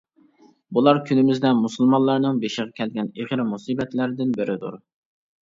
بۇلار 0.77 0.99
كۈنىمىزدە 1.09 1.51
مۇسۇلمانلارنىڭ 1.59 2.39
بېشىغا 2.45 2.73
كەلگەن 2.81 3.13
ئېغىر 3.19 3.45
مۇسىبەتلەردىن 3.53 4.37
بىرىدۇر. 4.41 4.83